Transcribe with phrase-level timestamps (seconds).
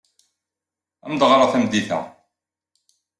[1.03, 1.99] Ad am-d-ɣreɣ tameddit-a.